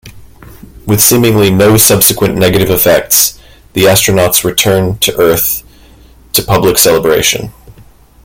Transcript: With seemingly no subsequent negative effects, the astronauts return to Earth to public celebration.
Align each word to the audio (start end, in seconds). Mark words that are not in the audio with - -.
With 0.87 0.99
seemingly 0.99 1.51
no 1.51 1.77
subsequent 1.77 2.35
negative 2.35 2.71
effects, 2.71 3.37
the 3.73 3.83
astronauts 3.83 4.43
return 4.43 4.97
to 4.97 5.15
Earth 5.19 5.61
to 6.33 6.41
public 6.41 6.79
celebration. 6.79 7.51